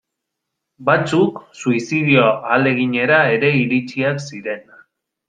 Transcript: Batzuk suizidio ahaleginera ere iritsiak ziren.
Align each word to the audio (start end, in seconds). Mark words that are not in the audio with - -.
Batzuk 0.87 1.35
suizidio 1.59 2.23
ahaleginera 2.29 3.21
ere 3.35 3.53
iritsiak 3.65 4.25
ziren. 4.25 4.65